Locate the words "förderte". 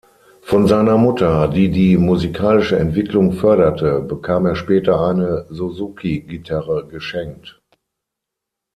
3.33-3.99